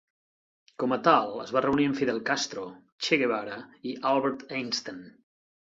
Com 0.83 0.95
a 0.95 0.97
tal, 1.07 1.33
es 1.43 1.53
va 1.57 1.63
reunir 1.67 1.87
amb 1.91 1.99
Fidel 2.01 2.23
Castro, 2.31 2.67
Che 3.09 3.23
Guevara 3.25 3.61
i 3.91 3.95
Albert 4.15 4.53
Einstein. 4.61 5.05